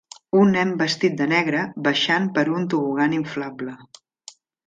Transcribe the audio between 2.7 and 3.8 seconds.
tobogan inflable.